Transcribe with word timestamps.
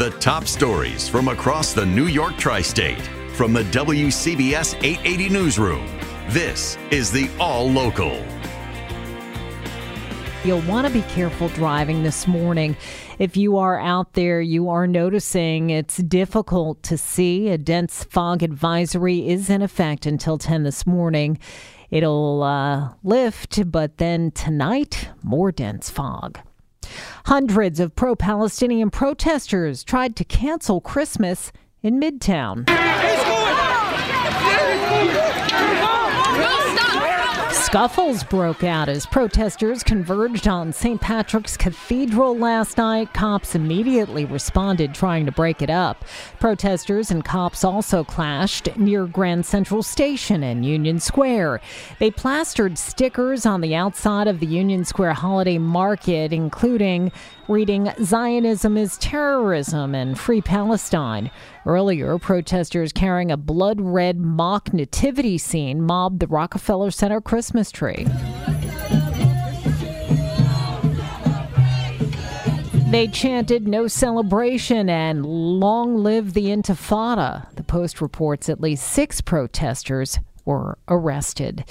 The 0.00 0.12
top 0.12 0.46
stories 0.46 1.10
from 1.10 1.28
across 1.28 1.74
the 1.74 1.84
New 1.84 2.06
York 2.06 2.38
tri 2.38 2.62
state 2.62 3.02
from 3.34 3.52
the 3.52 3.64
WCBS 3.64 4.82
880 4.82 5.28
Newsroom. 5.28 5.86
This 6.30 6.78
is 6.90 7.12
the 7.12 7.28
All 7.38 7.70
Local. 7.70 8.24
You'll 10.42 10.62
want 10.62 10.86
to 10.86 10.92
be 10.94 11.02
careful 11.10 11.48
driving 11.48 12.02
this 12.02 12.26
morning. 12.26 12.78
If 13.18 13.36
you 13.36 13.58
are 13.58 13.78
out 13.78 14.14
there, 14.14 14.40
you 14.40 14.70
are 14.70 14.86
noticing 14.86 15.68
it's 15.68 15.98
difficult 15.98 16.82
to 16.84 16.96
see. 16.96 17.50
A 17.50 17.58
dense 17.58 18.02
fog 18.04 18.42
advisory 18.42 19.28
is 19.28 19.50
in 19.50 19.60
effect 19.60 20.06
until 20.06 20.38
10 20.38 20.62
this 20.62 20.86
morning. 20.86 21.38
It'll 21.90 22.42
uh, 22.42 22.94
lift, 23.02 23.70
but 23.70 23.98
then 23.98 24.30
tonight, 24.30 25.10
more 25.22 25.52
dense 25.52 25.90
fog. 25.90 26.40
Hundreds 27.26 27.80
of 27.80 27.94
pro 27.94 28.14
Palestinian 28.14 28.90
protesters 28.90 29.84
tried 29.84 30.16
to 30.16 30.24
cancel 30.24 30.80
Christmas 30.80 31.52
in 31.82 32.00
Midtown. 32.00 32.68
Scuffles 37.70 38.24
broke 38.24 38.64
out 38.64 38.88
as 38.88 39.06
protesters 39.06 39.84
converged 39.84 40.48
on 40.48 40.72
St. 40.72 41.00
Patrick's 41.00 41.56
Cathedral 41.56 42.36
last 42.36 42.78
night. 42.78 43.14
Cops 43.14 43.54
immediately 43.54 44.24
responded, 44.24 44.92
trying 44.92 45.24
to 45.24 45.30
break 45.30 45.62
it 45.62 45.70
up. 45.70 46.04
Protesters 46.40 47.12
and 47.12 47.24
cops 47.24 47.62
also 47.62 48.02
clashed 48.02 48.76
near 48.76 49.06
Grand 49.06 49.46
Central 49.46 49.84
Station 49.84 50.42
and 50.42 50.66
Union 50.66 50.98
Square. 50.98 51.60
They 52.00 52.10
plastered 52.10 52.76
stickers 52.76 53.46
on 53.46 53.60
the 53.60 53.76
outside 53.76 54.26
of 54.26 54.40
the 54.40 54.46
Union 54.46 54.84
Square 54.84 55.14
holiday 55.14 55.58
market, 55.58 56.32
including 56.32 57.12
reading 57.46 57.92
Zionism 58.02 58.76
is 58.76 58.98
terrorism 58.98 59.94
and 59.94 60.18
free 60.18 60.40
Palestine. 60.40 61.30
Earlier, 61.66 62.18
protesters 62.18 62.92
carrying 62.92 63.30
a 63.30 63.36
blood 63.36 63.80
red 63.80 64.18
mock 64.18 64.72
nativity 64.72 65.36
scene 65.36 65.82
mobbed 65.82 66.20
the 66.20 66.26
Rockefeller 66.26 66.90
Center 66.90 67.20
Christmas 67.20 67.70
tree. 67.70 68.06
They 72.90 73.06
chanted 73.06 73.68
no 73.68 73.86
celebration 73.86 74.88
and 74.88 75.24
long 75.24 75.96
live 75.96 76.32
the 76.32 76.46
Intifada. 76.46 77.54
The 77.54 77.62
Post 77.62 78.00
reports 78.00 78.48
at 78.48 78.60
least 78.60 78.88
six 78.88 79.20
protesters 79.20 80.18
were 80.50 80.76
arrested. 80.88 81.64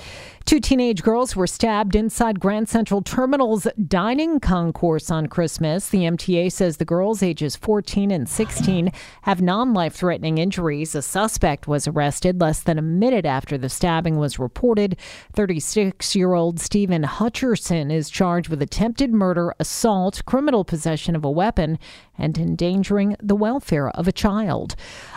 Two 0.46 0.62
teenage 0.62 1.04
girls 1.04 1.36
were 1.36 1.46
stabbed 1.46 1.96
inside 1.96 2.40
Grand 2.40 2.70
Central 2.70 3.02
Terminal's 3.02 3.68
dining 3.88 4.40
concourse 4.40 5.12
on 5.12 5.28
Christmas. 5.28 5.90
The 5.90 6.06
MTA 6.06 6.52
says 6.52 6.78
the 6.78 6.86
girls, 6.86 7.22
ages 7.22 7.58
14 7.58 8.10
and 8.10 8.28
16, 8.28 8.92
have 9.24 9.42
non 9.42 9.74
life 9.74 9.94
threatening 9.94 10.38
injuries. 10.38 10.96
A 10.96 11.02
suspect 11.02 11.68
was 11.68 11.88
arrested 11.88 12.40
less 12.40 12.62
than 12.62 12.80
a 12.80 12.82
minute 12.82 13.26
after 13.26 13.58
the 13.58 13.70
stabbing 13.70 14.18
was 14.18 14.40
reported. 14.40 14.98
36 15.34 16.16
year 16.16 16.34
old 16.34 16.60
Stephen 16.60 17.04
Hutcherson 17.04 17.92
is 17.92 18.10
charged 18.10 18.50
with 18.50 18.62
attempted 18.62 19.14
murder, 19.14 19.54
assault, 19.60 20.24
criminal 20.26 20.64
possession 20.64 21.16
of 21.18 21.26
a 21.26 21.30
weapon, 21.30 21.78
and 22.20 22.38
endangering 22.38 23.16
the 23.22 23.36
welfare 23.36 23.90
of 23.90 24.08
a 24.08 24.12
child. 24.12 24.76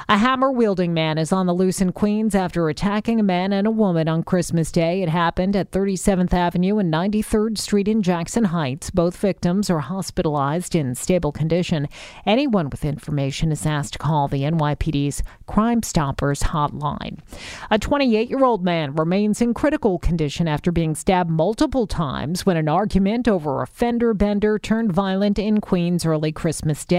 A 0.08 0.18
hammer 0.18 0.50
wielding 0.50 0.92
man 0.92 1.18
is 1.18 1.32
on 1.32 1.46
the 1.46 1.54
loose 1.54 1.80
in 1.80 1.92
Queens 1.92 2.34
after 2.34 2.68
attacking 2.68 3.18
a 3.18 3.22
man 3.22 3.52
and 3.52 3.66
a 3.66 3.70
woman 3.70 4.08
on 4.08 4.22
Christmas 4.22 4.70
Day. 4.70 5.02
It 5.02 5.08
happened 5.08 5.56
at 5.56 5.70
37th 5.70 6.34
Avenue 6.34 6.78
and 6.78 6.92
93rd 6.92 7.56
Street 7.58 7.88
in 7.88 8.02
Jackson 8.02 8.44
Heights. 8.44 8.90
Both 8.90 9.16
victims 9.16 9.70
are 9.70 9.80
hospitalized 9.80 10.74
in 10.74 10.94
stable 10.94 11.32
condition. 11.32 11.88
Anyone 12.26 12.68
with 12.70 12.84
information 12.84 13.52
is 13.52 13.64
asked 13.64 13.94
to 13.94 13.98
call 13.98 14.28
the 14.28 14.42
NYPD's 14.42 15.22
Crime 15.46 15.82
Stoppers 15.82 16.42
hotline. 16.42 17.18
A 17.70 17.78
28 17.78 18.28
year 18.28 18.44
old 18.44 18.64
man 18.64 18.94
remains 18.94 19.40
in 19.40 19.54
critical 19.54 19.98
condition 19.98 20.46
after 20.46 20.70
being 20.70 20.94
stabbed 20.94 21.30
multiple 21.30 21.86
times 21.86 22.44
when 22.44 22.56
an 22.56 22.68
argument 22.68 23.28
over 23.28 23.62
a 23.62 23.66
fender 23.66 24.14
bender 24.14 24.58
turned 24.58 24.92
violent 24.92 25.38
in 25.38 25.60
Queens 25.60 26.04
early 26.04 26.32
Christmas 26.32 26.84
Day. 26.84 26.91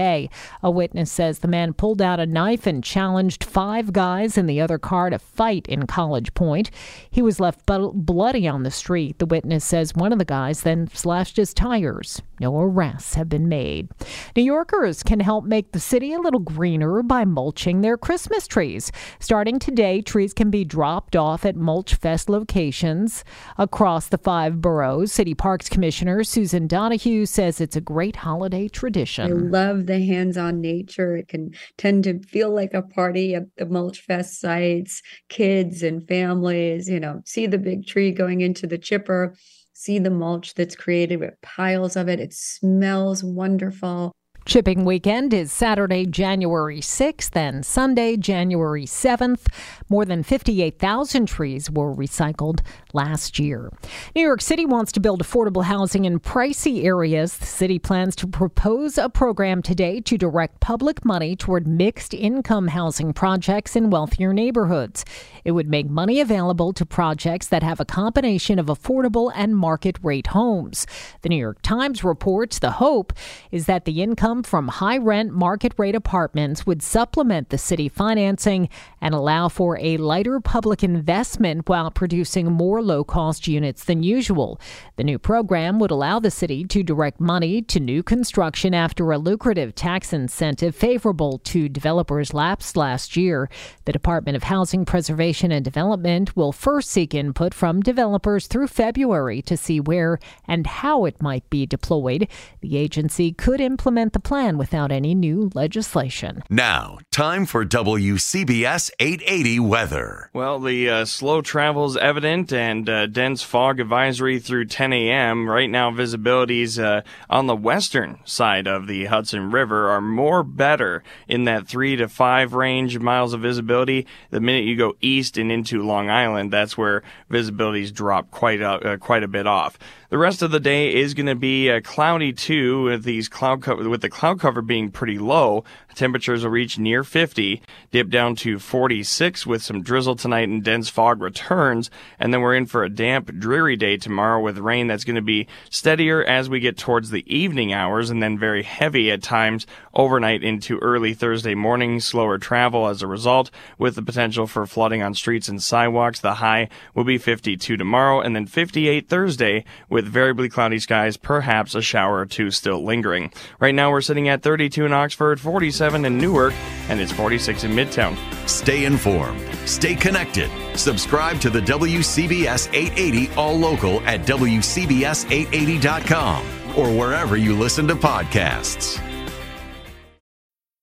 A 0.62 0.70
witness 0.70 1.10
says 1.10 1.38
the 1.38 1.48
man 1.48 1.72
pulled 1.72 2.02
out 2.02 2.20
a 2.20 2.26
knife 2.26 2.66
and 2.66 2.82
challenged 2.82 3.44
five 3.44 3.92
guys 3.92 4.36
in 4.36 4.46
the 4.46 4.60
other 4.60 4.78
car 4.78 5.10
to 5.10 5.18
fight 5.18 5.66
in 5.66 5.86
College 5.86 6.34
Point. 6.34 6.70
He 7.10 7.22
was 7.22 7.40
left 7.40 7.64
bloody 7.66 8.48
on 8.48 8.62
the 8.62 8.70
street. 8.70 9.18
The 9.18 9.26
witness 9.26 9.64
says 9.64 9.94
one 9.94 10.12
of 10.12 10.18
the 10.18 10.24
guys 10.24 10.62
then 10.62 10.88
slashed 10.88 11.36
his 11.36 11.54
tires. 11.54 12.20
No 12.40 12.58
arrests 12.58 13.14
have 13.14 13.28
been 13.28 13.48
made. 13.48 13.88
New 14.36 14.42
Yorkers 14.42 15.02
can 15.02 15.20
help 15.20 15.44
make 15.44 15.72
the 15.72 15.80
city 15.80 16.12
a 16.12 16.18
little 16.18 16.40
greener 16.40 17.02
by 17.02 17.24
mulching 17.24 17.80
their 17.80 17.96
Christmas 17.96 18.46
trees. 18.46 18.90
Starting 19.20 19.58
today, 19.58 20.00
trees 20.00 20.34
can 20.34 20.50
be 20.50 20.64
dropped 20.64 21.14
off 21.14 21.44
at 21.44 21.56
Mulch 21.56 21.94
Fest 21.94 22.28
locations 22.28 23.24
across 23.56 24.08
the 24.08 24.18
five 24.18 24.60
boroughs. 24.60 25.12
City 25.12 25.34
Parks 25.34 25.68
Commissioner 25.68 26.24
Susan 26.24 26.66
Donoghue 26.66 27.26
says 27.26 27.60
it's 27.60 27.76
a 27.76 27.80
great 27.80 28.16
holiday 28.16 28.68
tradition. 28.68 29.30
I 29.30 29.34
love 29.34 29.86
the 29.86 30.04
hands 30.04 30.36
on 30.36 30.60
nature. 30.60 31.16
It 31.16 31.28
can 31.28 31.52
tend 31.78 32.04
to 32.04 32.20
feel 32.24 32.54
like 32.54 32.74
a 32.74 32.82
party 32.82 33.34
at 33.34 33.44
the 33.56 33.66
Mulch 33.66 34.00
Fest 34.00 34.40
sites, 34.40 35.02
kids 35.28 35.82
and 35.82 36.06
families, 36.08 36.88
you 36.88 37.00
know, 37.00 37.20
see 37.24 37.46
the 37.46 37.58
big 37.58 37.86
tree 37.86 38.10
going 38.10 38.40
into 38.40 38.66
the 38.66 38.78
chipper 38.78 39.34
see 39.74 39.98
the 39.98 40.10
mulch 40.10 40.54
that's 40.54 40.76
created 40.76 41.20
with 41.20 41.40
piles 41.42 41.96
of 41.96 42.08
it. 42.08 42.20
It 42.20 42.32
smells 42.32 43.22
wonderful. 43.22 44.14
Chipping 44.46 44.84
weekend 44.84 45.32
is 45.32 45.50
Saturday, 45.50 46.04
January 46.04 46.80
6th 46.80 47.34
and 47.34 47.64
Sunday, 47.64 48.14
January 48.18 48.84
7th. 48.84 49.46
More 49.88 50.04
than 50.04 50.22
58,000 50.22 51.24
trees 51.24 51.70
were 51.70 51.94
recycled 51.94 52.60
last 52.92 53.38
year. 53.38 53.72
New 54.14 54.20
York 54.20 54.42
City 54.42 54.66
wants 54.66 54.92
to 54.92 55.00
build 55.00 55.22
affordable 55.22 55.64
housing 55.64 56.04
in 56.04 56.20
pricey 56.20 56.84
areas. 56.84 57.38
The 57.38 57.46
city 57.46 57.78
plans 57.78 58.14
to 58.16 58.26
propose 58.26 58.98
a 58.98 59.08
program 59.08 59.62
today 59.62 60.02
to 60.02 60.18
direct 60.18 60.60
public 60.60 61.06
money 61.06 61.36
toward 61.36 61.66
mixed 61.66 62.12
income 62.12 62.68
housing 62.68 63.14
projects 63.14 63.74
in 63.74 63.88
wealthier 63.88 64.34
neighborhoods. 64.34 65.06
It 65.46 65.52
would 65.52 65.70
make 65.70 65.88
money 65.88 66.20
available 66.20 66.74
to 66.74 66.84
projects 66.84 67.48
that 67.48 67.62
have 67.62 67.80
a 67.80 67.86
combination 67.86 68.58
of 68.58 68.66
affordable 68.66 69.32
and 69.34 69.56
market 69.56 69.98
rate 70.02 70.28
homes. 70.28 70.86
The 71.22 71.30
New 71.30 71.40
York 71.40 71.62
Times 71.62 72.04
reports 72.04 72.58
the 72.58 72.72
hope 72.72 73.14
is 73.50 73.64
that 73.64 73.86
the 73.86 74.02
income 74.02 74.33
income 74.34 74.42
from 74.42 74.68
high 74.68 74.98
rent 74.98 75.32
market 75.32 75.72
rate 75.76 75.94
apartments 75.94 76.66
would 76.66 76.82
supplement 76.82 77.50
the 77.50 77.58
city 77.58 77.88
financing 77.88 78.68
and 79.00 79.14
allow 79.14 79.48
for 79.48 79.78
a 79.78 79.96
lighter 79.96 80.40
public 80.40 80.82
investment 80.82 81.68
while 81.68 81.90
producing 81.90 82.50
more 82.50 82.82
low 82.82 83.04
cost 83.04 83.46
units 83.46 83.84
than 83.84 84.02
usual. 84.02 84.58
The 84.96 85.04
new 85.04 85.18
program 85.18 85.78
would 85.78 85.90
allow 85.90 86.18
the 86.18 86.30
city 86.30 86.64
to 86.64 86.82
direct 86.82 87.20
money 87.20 87.62
to 87.62 87.78
new 87.78 88.02
construction 88.02 88.74
after 88.74 89.12
a 89.12 89.18
lucrative 89.18 89.74
tax 89.74 90.12
incentive 90.12 90.74
favorable 90.74 91.38
to 91.38 91.68
developers 91.68 92.34
lapsed 92.34 92.76
last 92.76 93.16
year. 93.16 93.48
The 93.84 93.92
Department 93.92 94.36
of 94.36 94.44
Housing 94.44 94.84
Preservation 94.84 95.52
and 95.52 95.64
Development 95.64 96.34
will 96.36 96.52
first 96.52 96.90
seek 96.90 97.14
input 97.14 97.54
from 97.54 97.82
developers 97.82 98.46
through 98.46 98.68
February 98.68 99.42
to 99.42 99.56
see 99.56 99.80
where 99.80 100.18
and 100.48 100.66
how 100.66 101.04
it 101.04 101.22
might 101.22 101.48
be 101.50 101.66
deployed. 101.66 102.26
The 102.60 102.76
agency 102.76 103.32
could 103.32 103.60
implement 103.60 104.12
the 104.12 104.23
plan 104.24 104.58
without 104.58 104.90
any 104.90 105.14
new 105.14 105.50
legislation. 105.54 106.42
Now, 106.50 106.98
time 107.12 107.46
for 107.46 107.64
WCBS 107.64 108.90
880 108.98 109.60
weather. 109.60 110.30
Well, 110.32 110.58
the 110.58 110.88
uh, 110.90 111.04
slow 111.04 111.42
travel 111.42 111.86
is 111.86 111.96
evident 111.96 112.52
and 112.52 112.88
uh, 112.88 113.06
dense 113.06 113.42
fog 113.42 113.78
advisory 113.78 114.38
through 114.40 114.64
10 114.64 114.92
a.m. 114.92 115.48
Right 115.48 115.70
now, 115.70 115.90
visibilities 115.90 116.82
uh, 116.82 117.02
on 117.30 117.46
the 117.46 117.54
western 117.54 118.18
side 118.24 118.66
of 118.66 118.86
the 118.86 119.04
Hudson 119.04 119.50
River 119.50 119.90
are 119.90 120.00
more 120.00 120.42
better 120.42 121.02
in 121.28 121.44
that 121.44 121.68
three 121.68 121.94
to 121.96 122.08
five 122.08 122.54
range 122.54 122.98
miles 122.98 123.34
of 123.34 123.42
visibility. 123.42 124.06
The 124.30 124.40
minute 124.40 124.64
you 124.64 124.76
go 124.76 124.96
east 125.00 125.36
and 125.36 125.52
into 125.52 125.82
Long 125.82 126.08
Island, 126.10 126.52
that's 126.52 126.78
where 126.78 127.02
visibilities 127.30 127.92
drop 127.92 128.30
quite 128.30 128.60
a, 128.60 128.70
uh, 128.70 128.96
quite 128.96 129.22
a 129.22 129.28
bit 129.28 129.46
off. 129.46 129.78
The 130.10 130.18
rest 130.18 130.42
of 130.42 130.52
the 130.52 130.60
day 130.60 130.94
is 130.94 131.12
going 131.12 131.26
to 131.26 131.34
be 131.34 131.68
uh, 131.68 131.80
cloudy 131.80 132.32
too, 132.32 132.84
with 132.84 133.02
these 133.02 133.28
cloud 133.28 133.62
co- 133.62 133.88
with 133.88 134.00
the 134.00 134.08
cloud 134.14 134.38
cover 134.38 134.62
being 134.62 134.90
pretty 134.90 135.18
low. 135.18 135.64
Temperatures 135.94 136.44
will 136.44 136.50
reach 136.50 136.78
near 136.78 137.04
50, 137.04 137.60
dip 137.90 138.08
down 138.08 138.36
to 138.36 138.58
46 138.58 139.46
with 139.46 139.62
some 139.62 139.82
drizzle 139.82 140.16
tonight 140.16 140.48
and 140.48 140.62
dense 140.62 140.88
fog 140.88 141.20
returns. 141.20 141.90
And 142.18 142.32
then 142.32 142.40
we're 142.40 142.54
in 142.54 142.66
for 142.66 142.84
a 142.84 142.88
damp, 142.88 143.36
dreary 143.38 143.76
day 143.76 143.96
tomorrow 143.96 144.40
with 144.40 144.58
rain 144.58 144.86
that's 144.86 145.04
going 145.04 145.16
to 145.16 145.22
be 145.22 145.46
steadier 145.68 146.24
as 146.24 146.48
we 146.48 146.60
get 146.60 146.78
towards 146.78 147.10
the 147.10 147.24
evening 147.32 147.72
hours 147.72 148.08
and 148.08 148.22
then 148.22 148.38
very 148.38 148.62
heavy 148.62 149.10
at 149.10 149.22
times 149.22 149.66
overnight 149.92 150.42
into 150.42 150.78
early 150.78 151.12
Thursday 151.12 151.54
morning. 151.54 152.00
Slower 152.00 152.38
travel 152.38 152.86
as 152.88 153.02
a 153.02 153.06
result 153.06 153.50
with 153.78 153.96
the 153.96 154.02
potential 154.02 154.46
for 154.46 154.66
flooding 154.66 155.02
on 155.02 155.14
streets 155.14 155.48
and 155.48 155.62
sidewalks. 155.62 156.20
The 156.20 156.34
high 156.34 156.68
will 156.94 157.04
be 157.04 157.18
52 157.18 157.76
tomorrow 157.76 158.20
and 158.20 158.34
then 158.34 158.46
58 158.46 159.08
Thursday 159.08 159.64
with 159.88 160.06
variably 160.06 160.48
cloudy 160.48 160.78
skies, 160.78 161.16
perhaps 161.16 161.74
a 161.74 161.82
shower 161.82 162.18
or 162.18 162.26
two 162.26 162.50
still 162.52 162.84
lingering. 162.84 163.32
Right 163.58 163.74
now 163.74 163.90
we're 163.90 164.03
sitting 164.04 164.28
at 164.28 164.42
32 164.42 164.84
in 164.84 164.92
Oxford, 164.92 165.40
47 165.40 166.04
in 166.04 166.18
Newark, 166.18 166.52
and 166.88 167.00
it's 167.00 167.12
46 167.12 167.64
in 167.64 167.70
Midtown. 167.72 168.16
Stay 168.48 168.84
informed, 168.84 169.40
stay 169.66 169.94
connected. 169.94 170.50
Subscribe 170.76 171.40
to 171.40 171.48
the 171.50 171.60
WCBS 171.60 172.68
880 172.72 173.32
All 173.34 173.58
Local 173.58 174.00
at 174.02 174.20
WCBS880.com 174.20 176.78
or 176.78 176.96
wherever 176.96 177.36
you 177.36 177.56
listen 177.56 177.88
to 177.88 177.94
podcasts. 177.94 179.00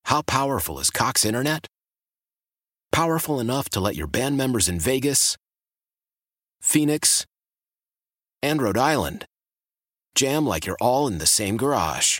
How 0.05 0.21
powerful 0.21 0.79
is 0.79 0.89
Cox 0.89 1.23
Internet? 1.23 1.67
Powerful 2.91 3.39
enough 3.39 3.69
to 3.69 3.79
let 3.79 3.95
your 3.95 4.07
band 4.07 4.35
members 4.35 4.67
in 4.67 4.77
Vegas, 4.77 5.37
Phoenix, 6.59 7.25
and 8.43 8.61
Rhode 8.61 8.77
Island 8.77 9.25
jam 10.15 10.45
like 10.45 10.65
you're 10.65 10.77
all 10.81 11.07
in 11.07 11.19
the 11.19 11.25
same 11.25 11.57
garage. 11.57 12.19